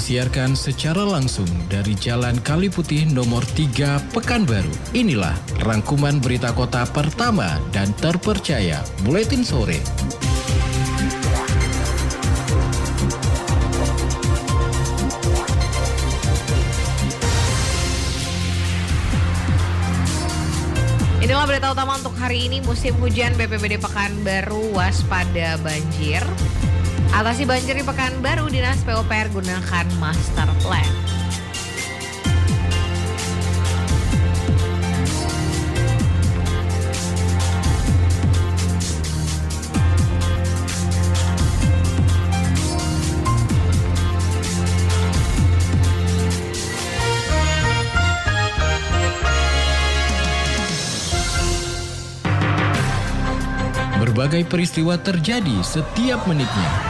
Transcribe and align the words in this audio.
Disiarkan 0.00 0.56
secara 0.56 1.04
langsung 1.04 1.44
dari 1.68 1.92
Jalan 1.92 2.40
Kaliputih 2.40 3.04
nomor 3.12 3.44
3 3.52 4.00
Pekanbaru. 4.16 4.96
Inilah 4.96 5.36
rangkuman 5.60 6.24
berita 6.24 6.56
kota 6.56 6.88
pertama 6.88 7.60
dan 7.68 7.92
terpercaya 8.00 8.80
Buletin 9.04 9.44
Sore. 9.44 9.76
Inilah 21.20 21.44
berita 21.44 21.76
utama 21.76 22.00
untuk 22.00 22.16
hari 22.16 22.48
ini 22.48 22.64
musim 22.64 22.96
hujan 23.04 23.36
BPBD 23.36 23.76
Pekanbaru 23.76 24.72
waspada 24.72 25.60
banjir. 25.60 26.24
Atasi 27.10 27.42
banjir 27.44 27.74
di 27.76 27.84
Pekanbaru 27.84 28.48
Dinas 28.48 28.80
PUPR 28.86 29.28
gunakan 29.34 29.86
master 29.98 30.48
plan. 30.62 30.92
Berbagai 54.00 54.48
peristiwa 54.48 54.96
terjadi 54.96 55.60
setiap 55.60 56.24
menitnya. 56.24 56.89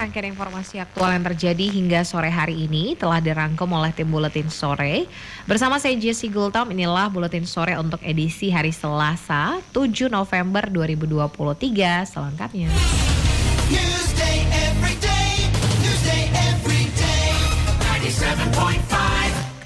Rangkaian 0.00 0.32
informasi 0.32 0.80
aktual 0.80 1.12
yang 1.12 1.20
terjadi 1.20 1.66
hingga 1.68 2.00
sore 2.08 2.32
hari 2.32 2.64
ini 2.64 2.96
telah 2.96 3.20
dirangkum 3.20 3.68
oleh 3.68 3.92
tim 3.92 4.08
Buletin 4.08 4.48
Sore. 4.48 5.04
Bersama 5.44 5.76
saya 5.76 5.92
Jesse 6.00 6.32
Gultom, 6.32 6.72
inilah 6.72 7.12
Buletin 7.12 7.44
Sore 7.44 7.76
untuk 7.76 8.00
edisi 8.00 8.48
hari 8.48 8.72
Selasa 8.72 9.60
7 9.76 10.08
November 10.08 10.64
2023 10.72 12.08
selengkapnya. 12.08 12.72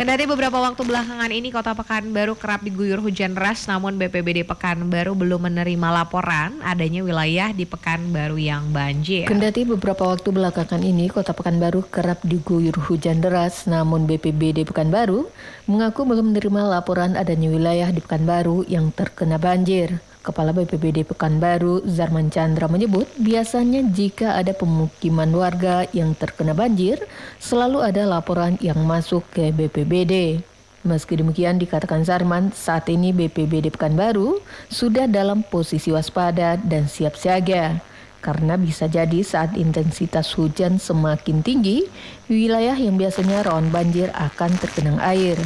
Kendari 0.04 0.28
beberapa 0.28 0.60
waktu 0.60 0.84
belakangan 0.84 1.32
ini 1.32 1.48
Kota 1.48 1.72
Pekanbaru 1.72 2.36
kerap 2.36 2.60
diguyur 2.60 3.00
hujan 3.00 3.32
deras 3.32 3.64
namun 3.64 3.96
BPBD 3.96 4.44
Pekanbaru 4.44 5.16
belum 5.16 5.48
menerima 5.48 5.88
laporan 5.88 6.60
adanya 6.60 7.00
wilayah 7.00 7.56
di 7.56 7.64
Pekanbaru 7.64 8.36
yang 8.36 8.68
banjir. 8.68 9.24
Kendati 9.24 9.64
beberapa 9.64 10.04
waktu 10.04 10.28
belakangan 10.28 10.84
ini 10.84 11.08
Kota 11.08 11.32
Pekanbaru 11.32 11.88
kerap 11.88 12.20
diguyur 12.20 12.76
hujan 12.84 13.24
deras, 13.24 13.64
namun 13.64 14.04
BPBD 14.04 14.68
Pekanbaru 14.68 15.24
mengaku 15.64 16.04
belum 16.04 16.36
menerima 16.36 16.60
laporan 16.68 17.16
adanya 17.16 17.48
wilayah 17.48 17.88
di 17.88 18.04
Pekanbaru 18.04 18.68
yang 18.68 18.92
terkena 18.92 19.40
banjir. 19.40 20.04
Kepala 20.24 20.56
BPBD 20.56 21.04
Pekanbaru, 21.04 21.84
Zarman 21.84 22.32
Chandra 22.32 22.64
menyebut, 22.64 23.04
biasanya 23.20 23.84
jika 23.92 24.40
ada 24.40 24.56
pemukiman 24.56 25.28
warga 25.36 25.84
yang 25.92 26.16
terkena 26.16 26.56
banjir, 26.56 26.96
selalu 27.36 27.84
ada 27.84 28.08
laporan 28.08 28.56
yang 28.64 28.80
masuk 28.88 29.20
ke 29.36 29.52
BPBD. 29.52 30.40
Meski 30.80 31.20
demikian 31.20 31.60
dikatakan 31.60 32.08
Zarman, 32.08 32.56
saat 32.56 32.88
ini 32.88 33.12
BPBD 33.12 33.68
Pekanbaru 33.68 34.40
sudah 34.72 35.04
dalam 35.04 35.44
posisi 35.44 35.92
waspada 35.92 36.56
dan 36.56 36.88
siap 36.88 37.20
siaga. 37.20 37.84
Karena 38.24 38.56
bisa 38.56 38.88
jadi 38.88 39.20
saat 39.20 39.52
intensitas 39.60 40.32
hujan 40.40 40.80
semakin 40.80 41.44
tinggi, 41.44 41.84
wilayah 42.32 42.72
yang 42.80 42.96
biasanya 42.96 43.44
rawan 43.44 43.68
banjir 43.68 44.08
akan 44.16 44.56
tergenang 44.56 44.96
air. 45.04 45.36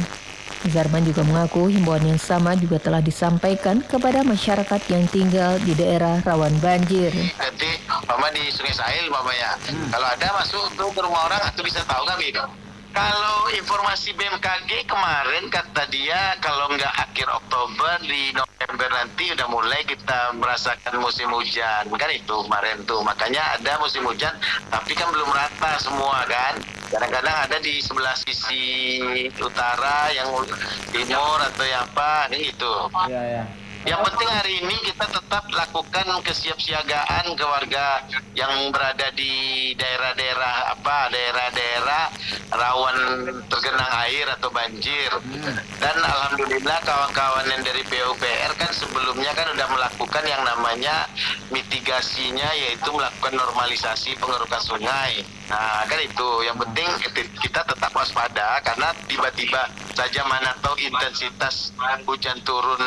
Zarman 0.67 1.07
juga 1.07 1.23
mengaku 1.23 1.71
himbauan 1.71 2.03
yang 2.03 2.19
sama 2.19 2.51
juga 2.59 2.83
telah 2.83 2.99
disampaikan 2.99 3.79
kepada 3.79 4.27
masyarakat 4.27 4.81
yang 4.91 5.07
tinggal 5.07 5.55
di 5.63 5.71
daerah 5.71 6.19
rawan 6.27 6.51
banjir. 6.59 7.15
nanti 7.39 7.79
mama 8.03 8.27
di 8.35 8.51
Sungai 8.51 8.75
Sahil 8.75 9.07
mama 9.07 9.31
ya. 9.31 9.55
Kalau 9.87 10.07
ada 10.11 10.27
masuk 10.35 10.63
tuh 10.75 10.91
ke 10.91 10.99
rumah 10.99 11.31
orang 11.31 11.41
atau 11.47 11.63
bisa 11.63 11.79
tahu 11.87 12.03
kami 12.03 12.35
itu 12.35 12.43
kalau 12.89 13.45
informasi 13.53 14.17
BMKG 14.17 14.89
kemarin 14.89 15.45
kata 15.53 15.85
dia 15.93 16.33
kalau 16.41 16.73
nggak 16.73 16.89
akhir 16.89 17.29
Oktober 17.29 18.01
di 18.01 18.33
November 18.33 18.89
nanti 18.89 19.29
udah 19.29 19.47
mulai 19.47 19.85
kita 19.85 20.33
merasakan 20.35 20.97
musim 20.97 21.29
hujan. 21.29 21.85
Kan 21.93 22.11
itu 22.11 22.35
kemarin 22.49 22.81
tuh. 22.89 22.99
Makanya 23.05 23.61
ada 23.61 23.77
musim 23.77 24.01
hujan 24.03 24.33
tapi 24.73 24.97
kan 24.97 25.07
belum 25.13 25.29
rata 25.29 25.77
semua 25.77 26.25
kan 26.25 26.57
kadang-kadang 26.89 27.37
ada 27.45 27.57
di 27.61 27.77
sebelah 27.79 28.17
sisi 28.17 28.61
utara 29.37 30.09
yang 30.09 30.29
timur 30.89 31.37
atau 31.37 31.65
yang 31.65 31.85
apa 31.85 32.27
kan 32.27 32.37
gitu 32.37 32.73
yang 33.87 34.03
penting 34.03 34.27
hari 34.27 34.53
ini 34.59 34.75
kita 34.83 35.07
tetap 35.07 35.47
lakukan 35.55 36.07
kesiapsiagaan 36.27 37.31
ke 37.31 37.45
warga 37.47 38.03
yang 38.35 38.71
berada 38.75 39.07
di 39.15 39.71
daerah-daerah 39.79 40.75
apa 40.75 41.07
daerah-daerah 41.07 42.03
rawan 42.51 42.97
tergenang 43.47 43.93
air 44.03 44.27
atau 44.35 44.51
banjir. 44.51 45.11
Dan 45.79 45.95
alhamdulillah 45.95 46.79
kawan-kawan 46.83 47.45
yang 47.47 47.63
dari 47.63 47.83
PUPR 47.87 48.51
kan 48.59 48.71
sebelumnya 48.75 49.31
kan 49.31 49.47
sudah 49.55 49.67
melakukan 49.71 50.23
yang 50.27 50.43
namanya 50.43 51.07
mitigasinya 51.47 52.51
yaitu 52.59 52.89
melakukan 52.91 53.31
normalisasi 53.31 54.19
pengerukan 54.19 54.59
sungai. 54.59 55.23
Nah, 55.47 55.87
kan 55.87 55.99
itu 56.03 56.27
yang 56.43 56.59
penting 56.59 56.87
kita 57.41 57.61
tetap 57.63 57.91
waspada 57.95 58.59
karena 58.61 58.91
tiba-tiba 59.07 59.65
saja 59.99 60.23
mana 60.31 60.55
tahu 60.63 60.79
intensitas 60.79 61.75
hujan 62.07 62.39
turun 62.47 62.79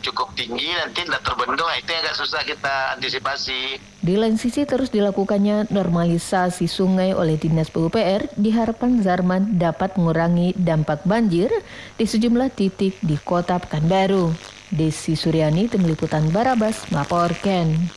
cukup 0.00 0.32
tinggi 0.32 0.72
nanti 0.72 1.04
tidak 1.04 1.20
terbendung 1.20 1.68
nah, 1.68 1.76
itu 1.76 1.92
agak 1.92 2.16
susah 2.16 2.40
kita 2.40 2.96
antisipasi. 2.96 3.76
Di 4.00 4.14
lain 4.16 4.40
sisi 4.40 4.64
terus 4.64 4.88
dilakukannya 4.88 5.68
normalisasi 5.68 6.64
sungai 6.64 7.12
oleh 7.12 7.36
Dinas 7.36 7.68
PUPR 7.68 8.32
diharapkan 8.32 9.04
Zarman 9.04 9.60
dapat 9.60 10.00
mengurangi 10.00 10.56
dampak 10.56 11.04
banjir 11.04 11.52
di 12.00 12.08
sejumlah 12.08 12.48
titik 12.56 12.96
di 13.04 13.20
kota 13.20 13.60
Pekanbaru. 13.60 14.32
Desi 14.68 15.16
Suryani, 15.16 15.68
Tim 15.68 15.84
Liputan 15.84 16.28
Barabas, 16.28 16.88
melaporkan. 16.92 17.88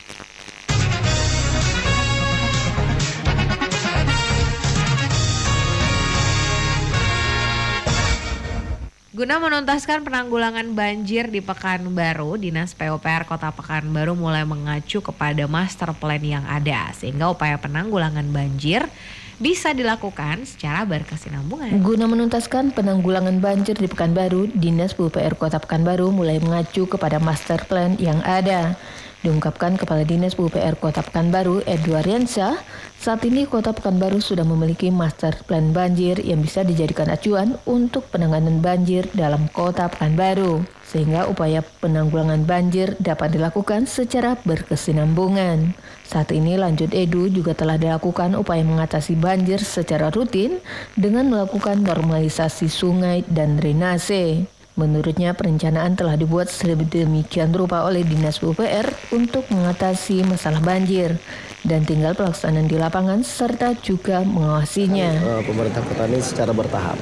Guna 9.12 9.36
menuntaskan 9.36 10.08
penanggulangan 10.08 10.72
banjir 10.72 11.28
di 11.28 11.44
Pekanbaru, 11.44 12.40
Dinas 12.40 12.72
PUPR 12.72 13.28
Kota 13.28 13.52
Pekanbaru 13.52 14.16
mulai 14.16 14.48
mengacu 14.48 15.04
kepada 15.04 15.44
master 15.44 15.92
plan 15.92 16.16
yang 16.16 16.40
ada 16.48 16.88
sehingga 16.96 17.28
upaya 17.28 17.60
penanggulangan 17.60 18.24
banjir 18.32 18.88
bisa 19.36 19.76
dilakukan 19.76 20.48
secara 20.48 20.88
berkesinambungan. 20.88 21.84
Guna 21.84 22.08
menuntaskan 22.08 22.72
penanggulangan 22.72 23.36
banjir 23.36 23.76
di 23.76 23.84
Pekanbaru, 23.84 24.48
Dinas 24.56 24.96
PUPR 24.96 25.36
Kota 25.36 25.60
Pekanbaru 25.60 26.08
mulai 26.08 26.40
mengacu 26.40 26.88
kepada 26.88 27.20
master 27.20 27.68
plan 27.68 27.92
yang 28.00 28.24
ada. 28.24 28.80
Diungkapkan 29.22 29.78
Kepala 29.78 30.02
Dinas 30.02 30.34
PUPR 30.34 30.74
Kota 30.82 30.98
Pekanbaru, 30.98 31.62
Edward 31.62 32.10
Riansyah, 32.10 32.58
saat 32.98 33.22
ini 33.22 33.46
Kota 33.46 33.70
Pekanbaru 33.70 34.18
sudah 34.18 34.42
memiliki 34.42 34.90
master 34.90 35.46
plan 35.46 35.70
banjir 35.70 36.18
yang 36.18 36.42
bisa 36.42 36.66
dijadikan 36.66 37.06
acuan 37.06 37.54
untuk 37.62 38.10
penanganan 38.10 38.58
banjir 38.58 39.06
dalam 39.14 39.46
Kota 39.54 39.86
Pekanbaru, 39.86 40.66
sehingga 40.82 41.30
upaya 41.30 41.62
penanggulangan 41.62 42.42
banjir 42.42 42.98
dapat 42.98 43.38
dilakukan 43.38 43.86
secara 43.86 44.34
berkesinambungan. 44.42 45.78
Saat 46.02 46.34
ini 46.34 46.58
lanjut 46.58 46.90
Edu 46.90 47.30
juga 47.30 47.54
telah 47.54 47.78
dilakukan 47.78 48.34
upaya 48.34 48.66
mengatasi 48.66 49.14
banjir 49.14 49.62
secara 49.62 50.10
rutin 50.10 50.58
dengan 50.98 51.30
melakukan 51.30 51.78
normalisasi 51.78 52.66
sungai 52.66 53.22
dan 53.30 53.54
drainase. 53.54 54.50
Menurutnya 54.72 55.36
perencanaan 55.36 55.92
telah 56.00 56.16
dibuat 56.16 56.48
sedemikian 56.48 57.52
rupa 57.52 57.84
oleh 57.84 58.00
Dinas 58.08 58.40
PUPR 58.40 58.88
untuk 59.12 59.44
mengatasi 59.52 60.24
masalah 60.24 60.64
banjir 60.64 61.20
dan 61.60 61.84
tinggal 61.84 62.16
pelaksanaan 62.16 62.72
di 62.72 62.80
lapangan 62.80 63.20
serta 63.20 63.76
juga 63.84 64.24
mengawasinya. 64.24 65.12
Eh, 65.12 65.42
pemerintah 65.44 65.84
kota 65.84 66.08
ini 66.08 66.24
secara 66.24 66.56
bertahap 66.56 66.96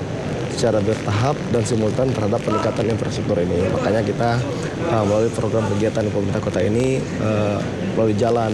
secara 0.51 0.83
bertahap 0.83 1.39
dan 1.55 1.63
simultan 1.65 2.13
terhadap 2.13 2.43
peningkatan 2.45 2.93
infrastruktur 2.93 3.39
ini. 3.41 3.71
Makanya 3.73 4.03
kita 4.05 4.31
uh, 4.93 5.05
melalui 5.09 5.33
program 5.33 5.65
kegiatan 5.73 6.05
pemerintah 6.11 6.43
kota 6.43 6.61
ini 6.61 7.01
uh, 7.23 7.57
melalui 7.97 8.13
jalan 8.19 8.53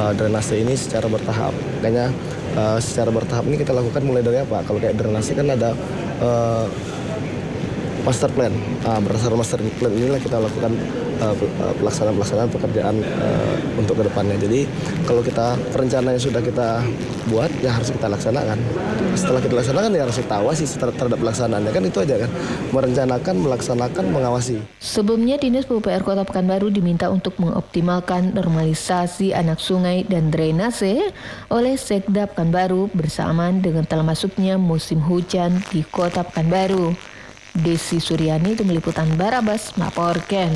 uh, 0.00 0.16
drainase 0.16 0.56
ini 0.56 0.72
secara 0.72 1.04
bertahap. 1.04 1.52
Makanya 1.82 2.08
uh, 2.56 2.78
secara 2.80 3.12
bertahap 3.12 3.44
ini 3.44 3.60
kita 3.60 3.76
lakukan 3.76 4.02
mulai 4.06 4.24
dari 4.24 4.40
apa? 4.40 4.64
Kalau 4.64 4.80
kayak 4.80 4.96
drainase 4.96 5.36
kan 5.36 5.52
ada 5.52 5.76
uh, 6.24 6.64
master 8.04 8.30
plan. 8.30 8.52
Uh, 8.84 9.00
berdasarkan 9.00 9.38
master 9.40 9.58
plan 9.80 9.92
inilah 9.96 10.20
kita 10.20 10.36
lakukan 10.36 10.72
uh, 11.24 11.34
pelaksanaan-pelaksanaan 11.80 12.50
pekerjaan 12.52 12.96
uh, 13.00 13.54
untuk 13.80 13.98
ke 13.98 14.04
depannya. 14.06 14.36
Jadi 14.36 14.68
kalau 15.08 15.24
kita 15.24 15.56
perencanaan 15.72 16.14
yang 16.20 16.24
sudah 16.24 16.42
kita 16.44 16.84
buat 17.32 17.50
ya 17.64 17.72
harus 17.72 17.88
kita 17.90 18.06
laksanakan. 18.12 18.60
Setelah 19.16 19.40
kita 19.40 19.54
laksanakan 19.56 19.90
ya 19.96 20.02
harus 20.04 20.18
kita 20.20 20.34
awasi 20.36 20.64
terhadap 20.68 21.18
pelaksanaannya 21.18 21.70
kan 21.72 21.82
itu 21.88 21.98
aja 22.04 22.14
kan. 22.28 22.30
Merencanakan, 22.70 23.34
melaksanakan, 23.40 24.04
mengawasi. 24.12 24.60
Sebelumnya 24.78 25.40
Dinas 25.40 25.64
PUPR 25.64 26.04
Kota 26.04 26.22
Pekanbaru 26.28 26.68
diminta 26.68 27.08
untuk 27.08 27.40
mengoptimalkan 27.40 28.36
normalisasi 28.36 29.32
anak 29.32 29.58
sungai 29.58 30.04
dan 30.04 30.28
drainase 30.28 31.10
oleh 31.48 31.74
Sekda 31.80 32.28
Pekanbaru 32.28 32.92
bersamaan 32.92 33.64
dengan 33.64 33.88
telah 33.88 34.04
masuknya 34.04 34.60
musim 34.60 35.00
hujan 35.00 35.64
di 35.72 35.80
Kota 35.88 36.20
Pekanbaru. 36.20 37.13
Desi 37.54 38.02
Suryani 38.02 38.58
tim 38.58 38.66
liputan 38.66 39.06
Barabas 39.14 39.78
melaporkan. 39.78 40.50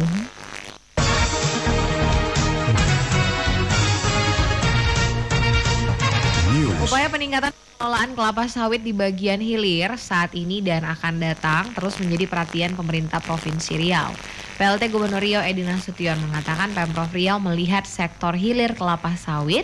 Upaya 6.82 7.06
peningkatan 7.06 7.54
pengelolaan 7.78 8.18
kelapa 8.18 8.50
sawit 8.50 8.82
di 8.82 8.90
bagian 8.90 9.38
hilir 9.38 9.94
saat 9.94 10.34
ini 10.34 10.58
dan 10.58 10.82
akan 10.82 11.22
datang 11.22 11.70
terus 11.78 12.02
menjadi 12.02 12.26
perhatian 12.26 12.74
pemerintah 12.74 13.22
Provinsi 13.22 13.78
Riau. 13.78 14.10
PLT 14.58 14.90
Gubernur 14.90 15.22
Riau 15.22 15.46
Edi 15.46 15.62
Nasution 15.62 16.18
mengatakan 16.18 16.74
Pemprov 16.74 17.14
Riau 17.14 17.38
melihat 17.38 17.86
sektor 17.86 18.34
hilir 18.34 18.74
kelapa 18.74 19.14
sawit 19.14 19.62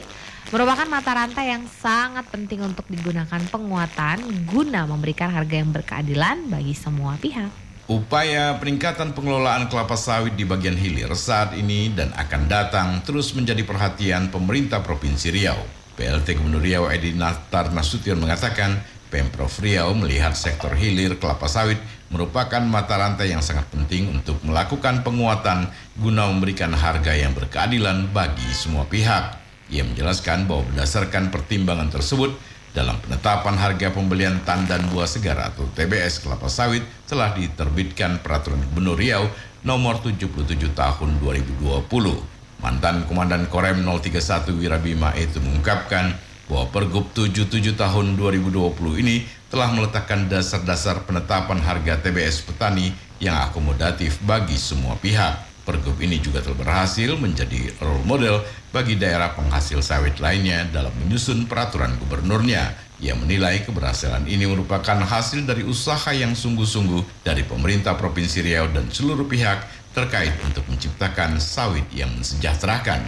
merupakan 0.55 0.87
mata 0.87 1.11
rantai 1.11 1.58
yang 1.58 1.66
sangat 1.66 2.22
penting 2.31 2.62
untuk 2.62 2.87
digunakan 2.87 3.43
penguatan 3.50 4.22
guna 4.46 4.87
memberikan 4.87 5.34
harga 5.34 5.58
yang 5.58 5.75
berkeadilan 5.75 6.46
bagi 6.46 6.78
semua 6.78 7.19
pihak. 7.19 7.50
Upaya 7.90 8.55
peningkatan 8.62 9.11
pengelolaan 9.11 9.66
kelapa 9.66 9.99
sawit 9.99 10.38
di 10.38 10.46
bagian 10.46 10.78
hilir 10.78 11.11
saat 11.19 11.50
ini 11.58 11.90
dan 11.90 12.14
akan 12.14 12.46
datang 12.46 12.88
terus 13.02 13.34
menjadi 13.34 13.66
perhatian 13.66 14.31
pemerintah 14.31 14.87
Provinsi 14.87 15.34
Riau. 15.34 15.83
PLT 15.94 16.38
Gubernur 16.38 16.62
Riau 16.62 16.91
Edi 16.91 17.14
Natar 17.14 17.70
Nasution 17.70 18.19
mengatakan 18.19 18.82
Pemprov 19.14 19.55
Riau 19.62 19.94
melihat 19.94 20.35
sektor 20.35 20.75
hilir 20.75 21.14
kelapa 21.23 21.46
sawit 21.46 21.79
merupakan 22.11 22.58
mata 22.67 22.99
rantai 22.99 23.31
yang 23.31 23.43
sangat 23.43 23.70
penting 23.70 24.11
untuk 24.11 24.43
melakukan 24.43 25.06
penguatan 25.06 25.70
guna 25.99 26.31
memberikan 26.31 26.75
harga 26.75 27.14
yang 27.14 27.31
berkeadilan 27.31 28.11
bagi 28.11 28.50
semua 28.50 28.87
pihak. 28.91 29.38
Ia 29.70 29.87
menjelaskan 29.87 30.50
bahwa 30.50 30.67
berdasarkan 30.75 31.31
pertimbangan 31.31 31.88
tersebut, 31.94 32.35
dalam 32.75 32.99
penetapan 32.99 33.55
harga 33.55 33.94
pembelian 33.94 34.43
tandan 34.43 34.82
buah 34.90 35.06
segar 35.06 35.38
atau 35.38 35.62
TBS 35.79 36.26
kelapa 36.26 36.50
sawit 36.50 36.82
telah 37.06 37.31
diterbitkan 37.31 38.19
Peraturan 38.19 38.58
Gubernur 38.75 38.99
Riau 38.99 39.31
nomor 39.62 40.02
77 40.02 40.75
tahun 40.75 41.11
2020. 41.23 42.33
Mantan 42.64 43.05
Komandan 43.05 43.44
Korem 43.52 43.84
031 43.84 44.56
Wirabima 44.56 45.12
itu 45.20 45.37
mengungkapkan 45.37 46.16
bahwa 46.49 46.64
Pergub 46.72 47.12
77 47.12 47.76
tahun 47.76 48.16
2020 48.16 49.05
ini 49.05 49.28
telah 49.52 49.69
meletakkan 49.69 50.32
dasar-dasar 50.32 51.05
penetapan 51.05 51.61
harga 51.61 52.00
TBS 52.00 52.49
petani 52.49 52.96
yang 53.20 53.37
akomodatif 53.37 54.16
bagi 54.25 54.56
semua 54.56 54.96
pihak. 54.96 55.44
Pergub 55.69 55.96
ini 56.00 56.20
juga 56.25 56.40
telah 56.40 56.56
berhasil 56.56 57.12
menjadi 57.20 57.72
role 57.84 58.05
model 58.08 58.40
bagi 58.72 58.96
daerah 58.96 59.37
penghasil 59.37 59.84
sawit 59.84 60.16
lainnya 60.20 60.64
dalam 60.72 60.93
menyusun 61.05 61.44
peraturan 61.44 61.93
gubernurnya. 62.00 62.81
Ia 63.00 63.12
menilai 63.12 63.61
keberhasilan 63.64 64.25
ini 64.25 64.49
merupakan 64.49 64.96
hasil 65.05 65.44
dari 65.44 65.69
usaha 65.69 66.12
yang 66.16 66.32
sungguh-sungguh 66.32 67.25
dari 67.28 67.44
pemerintah 67.44 67.93
Provinsi 67.96 68.40
Riau 68.40 68.72
dan 68.72 68.88
seluruh 68.88 69.28
pihak 69.28 69.83
terkait 69.94 70.35
untuk 70.43 70.67
menciptakan 70.67 71.38
sawit 71.38 71.87
yang 71.94 72.11
mensejahterakan. 72.19 73.00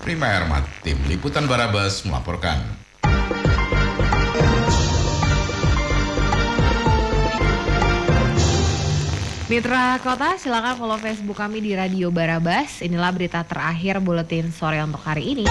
Prima 0.00 0.32
Ermat, 0.32 0.64
tim 0.80 0.96
Liputan 1.04 1.44
Barabas 1.44 2.00
melaporkan. 2.08 2.56
Mitra 9.52 9.98
Kota, 10.00 10.38
silakan 10.40 10.78
follow 10.78 10.96
Facebook 10.96 11.36
kami 11.36 11.60
di 11.60 11.76
Radio 11.76 12.08
Barabas. 12.08 12.80
Inilah 12.80 13.12
berita 13.12 13.44
terakhir 13.44 14.00
buletin 14.00 14.48
sore 14.48 14.80
untuk 14.80 15.04
hari 15.04 15.36
ini. 15.36 15.44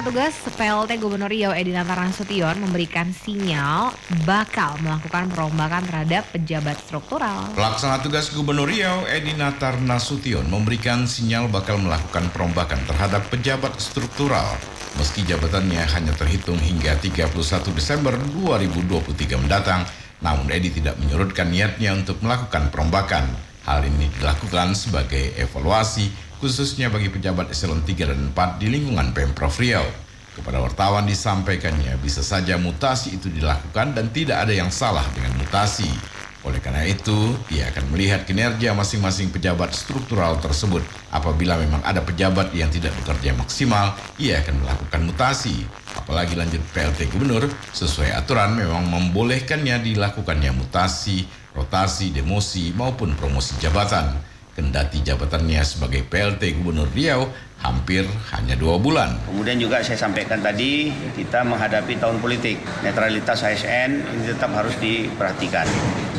Pelaksana 0.00 0.32
tugas 0.32 0.56
PLT 0.56 0.96
Gubernur 0.96 1.28
Riau 1.28 1.52
Edi 1.52 1.76
Nasution 1.76 2.56
memberikan 2.56 3.12
sinyal 3.12 3.92
bakal 4.24 4.80
melakukan 4.80 5.28
perombakan 5.28 5.84
terhadap 5.84 6.24
pejabat 6.32 6.80
struktural. 6.80 7.52
Pelaksana 7.52 8.00
tugas 8.00 8.32
Gubernur 8.32 8.64
Riau 8.64 9.04
Edi 9.04 9.36
Natar 9.36 9.76
Nasution 9.76 10.48
memberikan 10.48 11.04
sinyal 11.04 11.52
bakal 11.52 11.76
melakukan 11.76 12.32
perombakan 12.32 12.80
terhadap 12.88 13.28
pejabat 13.28 13.76
struktural 13.76 14.48
meski 14.96 15.20
jabatannya 15.28 15.84
hanya 15.92 16.16
terhitung 16.16 16.56
hingga 16.56 16.96
31 16.96 17.36
Desember 17.76 18.16
2023 18.40 19.36
mendatang. 19.36 19.84
Namun 20.24 20.48
Edi 20.48 20.80
tidak 20.80 20.96
menyurutkan 20.96 21.52
niatnya 21.52 21.92
untuk 21.92 22.24
melakukan 22.24 22.72
perombakan. 22.72 23.28
Hal 23.68 23.84
ini 23.84 24.08
dilakukan 24.16 24.72
sebagai 24.72 25.36
evaluasi 25.36 26.29
khususnya 26.40 26.88
bagi 26.88 27.12
pejabat 27.12 27.52
eselon 27.52 27.84
3 27.84 28.10
dan 28.10 28.32
4 28.32 28.56
di 28.58 28.72
lingkungan 28.72 29.12
Pemprov 29.12 29.52
Riau. 29.60 29.84
Kepada 30.32 30.56
wartawan 30.64 31.04
disampaikannya 31.04 32.00
bisa 32.00 32.24
saja 32.24 32.56
mutasi 32.56 33.20
itu 33.20 33.28
dilakukan 33.28 33.92
dan 33.92 34.08
tidak 34.08 34.48
ada 34.48 34.56
yang 34.56 34.72
salah 34.72 35.04
dengan 35.12 35.36
mutasi. 35.36 35.92
Oleh 36.40 36.56
karena 36.56 36.88
itu, 36.88 37.36
ia 37.52 37.68
akan 37.68 37.92
melihat 37.92 38.24
kinerja 38.24 38.72
masing-masing 38.72 39.28
pejabat 39.28 39.76
struktural 39.76 40.40
tersebut. 40.40 40.80
Apabila 41.12 41.60
memang 41.60 41.84
ada 41.84 42.00
pejabat 42.00 42.56
yang 42.56 42.72
tidak 42.72 42.96
bekerja 43.04 43.36
maksimal, 43.36 43.92
ia 44.16 44.40
akan 44.40 44.64
melakukan 44.64 45.00
mutasi. 45.04 45.68
Apalagi 45.92 46.40
lanjut 46.40 46.64
PLT 46.72 47.12
Gubernur, 47.12 47.44
sesuai 47.76 48.16
aturan 48.16 48.56
memang 48.56 48.88
membolehkannya 48.88 49.84
dilakukannya 49.84 50.56
mutasi, 50.56 51.28
rotasi, 51.52 52.16
demosi, 52.16 52.72
maupun 52.72 53.12
promosi 53.20 53.60
jabatan. 53.60 54.29
Kendati 54.60 55.00
jabatannya 55.00 55.64
sebagai 55.64 56.04
PLT 56.04 56.60
Gubernur 56.60 56.92
Riau 56.92 57.32
hampir 57.64 58.04
hanya 58.36 58.52
dua 58.60 58.76
bulan. 58.76 59.16
Kemudian 59.24 59.56
juga 59.56 59.80
saya 59.80 59.96
sampaikan 59.96 60.36
tadi 60.44 60.92
kita 61.16 61.48
menghadapi 61.48 61.96
tahun 61.96 62.20
politik. 62.20 62.60
Netralitas 62.84 63.40
ASN 63.40 64.04
ini 64.04 64.28
tetap 64.28 64.52
harus 64.52 64.76
diperhatikan. 64.76 65.64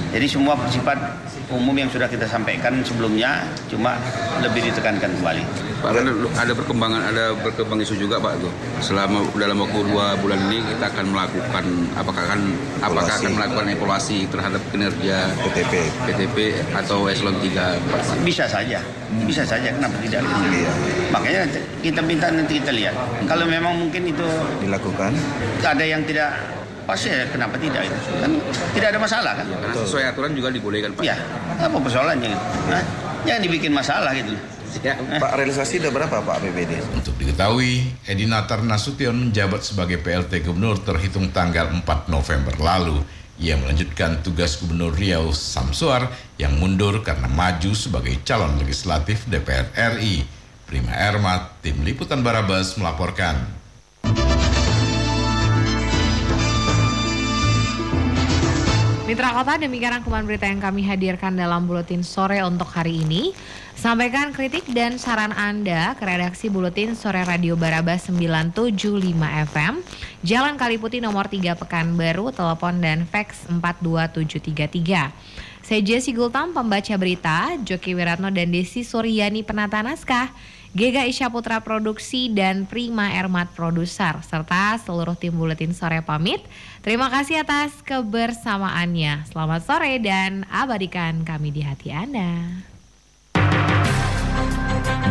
Jadi 0.10 0.26
semua 0.26 0.58
bersifat 0.58 0.98
umum 1.54 1.78
yang 1.78 1.94
sudah 1.94 2.10
kita 2.10 2.26
sampaikan 2.26 2.82
sebelumnya 2.82 3.46
cuma 3.70 4.02
lebih 4.42 4.74
ditekankan 4.74 5.22
kembali. 5.22 5.46
Pak 5.82 5.92
kan 5.92 6.06
ada 6.38 6.54
perkembangan 6.54 7.02
ada 7.04 7.24
berkembang 7.36 7.82
isu 7.82 7.98
juga 7.98 8.18
Pak 8.18 8.38
tuh. 8.38 8.54
Selama 8.80 9.26
dalam 9.34 9.58
waktu 9.58 9.82
dua 9.84 10.14
bulan 10.16 10.38
ini 10.46 10.62
kita 10.64 10.86
akan 10.88 11.06
melakukan 11.10 11.66
apakah 11.94 12.22
akan 12.24 12.40
apakah 12.80 13.10
akan 13.12 13.32
melakukan 13.34 13.66
evaluasi 13.68 14.30
terhadap 14.30 14.62
kinerja 14.70 15.18
PTP 15.42 15.74
PTP 16.06 16.38
atau 16.72 17.06
eselon 17.06 17.34
3 17.36 17.82
Pak? 17.82 18.02
Bisa 18.22 18.46
saja, 18.46 18.78
bisa 19.26 19.42
saja 19.42 19.74
kenapa 19.74 19.98
tidak? 20.00 20.22
Makanya 21.10 21.50
kita 21.82 22.00
minta 22.00 22.30
nanti 22.30 22.62
kita 22.62 22.72
lihat. 22.72 22.94
Kalau 23.26 23.46
memang 23.46 23.74
mungkin 23.76 24.06
itu 24.06 24.28
Dilakukan. 24.62 25.18
ada 25.62 25.82
yang 25.82 26.06
tidak 26.06 26.30
pas 26.82 26.98
ya 26.98 27.26
kenapa 27.26 27.56
tidak 27.58 27.86
itu 27.86 27.98
kan 28.20 28.32
tidak 28.74 28.88
ada 28.90 29.00
masalah 29.00 29.32
kan 29.38 29.46
Karena 29.48 29.76
sesuai 29.80 30.04
aturan 30.12 30.34
juga 30.34 30.50
dibolehkan 30.50 30.92
Pak. 30.92 31.06
ya 31.06 31.14
apa 31.56 31.78
persoalannya 31.78 32.26
gitu 32.28 32.46
Hah? 32.68 32.84
jangan 33.22 33.42
dibikin 33.42 33.72
masalah 33.72 34.12
gitu 34.12 34.34
Ya. 34.34 34.42
Pak 35.20 35.32
realisasi 35.36 35.84
udah 35.84 35.92
berapa 35.92 36.16
Pak 36.24 36.36
APBD? 36.40 36.80
Untuk 36.96 37.18
diketahui, 37.20 37.92
Edi 38.08 38.24
Natar 38.24 38.64
Nasution 38.64 39.30
menjabat 39.30 39.68
sebagai 39.68 40.00
PLT 40.00 40.48
Gubernur 40.48 40.80
terhitung 40.80 41.28
tanggal 41.36 41.68
4 41.68 42.08
November 42.08 42.56
lalu. 42.56 43.04
Ia 43.42 43.58
melanjutkan 43.58 44.22
tugas 44.22 44.56
Gubernur 44.62 44.94
Riau 44.94 45.34
Samsuar 45.34 46.14
yang 46.38 46.56
mundur 46.62 47.02
karena 47.02 47.26
maju 47.28 47.74
sebagai 47.74 48.16
calon 48.22 48.56
legislatif 48.62 49.26
DPR 49.28 49.74
RI. 49.98 50.24
Prima 50.70 50.96
Ermat, 50.96 51.60
Tim 51.60 51.84
Liputan 51.84 52.24
Barabas 52.24 52.80
melaporkan. 52.80 53.61
Mitra 59.12 59.36
Kota, 59.36 59.60
demikian 59.60 60.00
rangkuman 60.00 60.24
berita 60.24 60.48
yang 60.48 60.64
kami 60.64 60.88
hadirkan 60.88 61.36
dalam 61.36 61.68
Buletin 61.68 62.00
Sore 62.00 62.40
untuk 62.48 62.72
hari 62.72 63.04
ini. 63.04 63.36
Sampaikan 63.76 64.32
kritik 64.32 64.64
dan 64.72 64.96
saran 64.96 65.36
Anda 65.36 66.00
ke 66.00 66.08
redaksi 66.08 66.48
Buletin 66.48 66.96
Sore 66.96 67.20
Radio 67.28 67.60
Barabas 67.60 68.08
975 68.08 68.72
FM, 69.52 69.84
Jalan 70.24 70.56
Kaliputi 70.56 71.04
nomor 71.04 71.28
3 71.28 71.60
Pekanbaru, 71.60 72.32
telepon 72.32 72.80
dan 72.80 73.04
fax 73.04 73.52
42733. 73.52 75.12
Saya 75.60 75.82
Jesse 75.84 76.16
Gultam, 76.16 76.56
pembaca 76.56 76.96
berita, 76.96 77.60
Joki 77.68 77.92
Wiratno 77.92 78.32
dan 78.32 78.48
Desi 78.48 78.88
Suryani 78.88 79.44
penata 79.44 79.84
naskah. 79.84 80.32
Gega 80.72 81.04
Isya 81.04 81.28
Putra 81.28 81.60
Produksi 81.60 82.32
dan 82.32 82.64
Prima 82.64 83.12
Ermat 83.12 83.52
Produser 83.52 84.16
serta 84.24 84.80
seluruh 84.80 85.20
tim 85.20 85.36
Buletin 85.36 85.76
Sore 85.76 86.00
pamit. 86.00 86.40
Terima 86.80 87.12
kasih 87.12 87.44
atas 87.44 87.76
kebersamaannya. 87.84 89.28
Selamat 89.28 89.68
sore 89.68 90.00
dan 90.00 90.48
abadikan 90.48 91.28
kami 91.28 91.52
di 91.52 91.60
hati 91.60 91.92
Anda. 91.92 92.64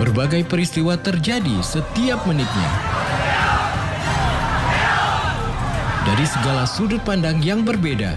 Berbagai 0.00 0.48
peristiwa 0.48 0.96
terjadi 0.96 1.60
setiap 1.60 2.24
menitnya. 2.24 2.70
Dari 6.08 6.24
segala 6.24 6.64
sudut 6.64 7.04
pandang 7.04 7.36
yang 7.44 7.68
berbeda. 7.68 8.16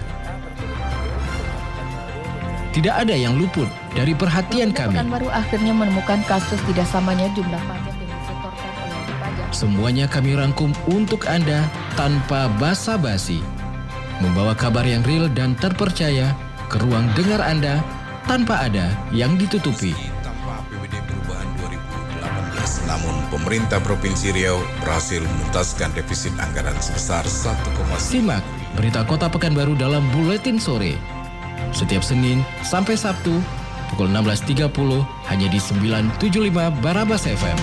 Tidak 2.72 2.94
ada 3.04 3.12
yang 3.12 3.36
luput 3.36 3.68
dari 3.94 4.12
perhatian 4.12 4.74
kami. 4.74 4.98
Pekanbaru 4.98 5.30
akhirnya 5.30 5.72
menemukan 5.72 6.20
kasus 6.26 6.58
tidak 6.66 6.84
samanya 6.90 7.30
jumlah 7.32 7.62
pajak 7.64 7.94
yang 7.94 8.10
disetorkan 8.10 8.68
oleh 8.74 8.90
wajib 8.90 9.16
pajak. 9.22 9.48
Semuanya 9.54 10.06
kami 10.10 10.34
rangkum 10.34 10.70
untuk 10.90 11.24
Anda 11.30 11.64
tanpa 11.94 12.50
basa-basi. 12.58 13.40
Membawa 14.18 14.54
kabar 14.54 14.82
yang 14.86 15.02
real 15.06 15.30
dan 15.30 15.54
terpercaya 15.58 16.34
ke 16.70 16.82
ruang 16.82 17.06
dengar 17.14 17.38
Anda 17.42 17.82
tanpa 18.26 18.66
ada 18.66 18.90
yang 19.14 19.38
ditutupi. 19.38 19.94
Tanpa 20.22 20.62
APBD 20.66 20.98
perubahan 21.06 21.48
2018, 22.22 22.90
namun 22.90 23.14
pemerintah 23.30 23.78
Provinsi 23.82 24.34
Riau 24.34 24.58
berhasil 24.82 25.22
menuntaskan 25.22 25.94
defisit 25.98 26.34
anggaran 26.42 26.78
sebesar 26.78 27.22
1,9 27.26 27.98
Simak 27.98 28.42
berita 28.74 29.06
Kota 29.06 29.30
Pekanbaru 29.30 29.78
dalam 29.78 30.02
Buletin 30.10 30.58
Sore. 30.58 30.98
Setiap 31.74 32.06
Senin 32.06 32.42
sampai 32.62 32.94
Sabtu 32.94 33.42
pukul 33.92 34.08
16.30 34.12 34.70
hanya 35.28 35.46
di 35.50 35.58
975 35.60 36.84
Barabas 36.84 37.28
FM. 37.28 37.58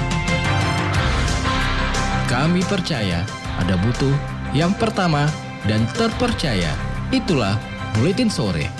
Kami 2.29 2.61
percaya 2.67 3.27
ada 3.59 3.75
butuh 3.79 4.15
yang 4.55 4.71
pertama 4.75 5.27
dan 5.67 5.83
terpercaya. 5.93 6.71
Itulah 7.11 7.59
Buletin 7.95 8.31
Sore. 8.31 8.71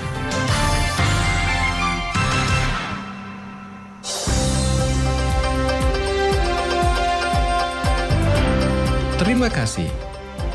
Terima 9.22 9.52
kasih. 9.52 9.90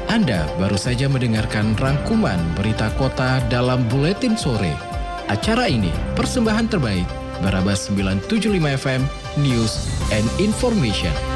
Anda 0.07 0.47
baru 0.57 0.79
saja 0.79 1.11
mendengarkan 1.11 1.75
rangkuman 1.77 2.39
berita 2.55 2.89
kota 2.95 3.43
dalam 3.51 3.83
Buletin 3.91 4.39
Sore. 4.39 4.96
Acara 5.27 5.67
ini 5.67 5.91
persembahan 6.15 6.71
terbaik 6.71 7.07
Barabas 7.43 7.91
975 7.91 8.63
FM 8.63 9.03
News 9.43 9.91
and 10.15 10.23
Information. 10.39 11.36